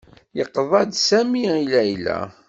Yeqḍa-d 0.37 0.91
Sami 1.07 1.43
i 1.59 1.63
Layla. 1.71 2.19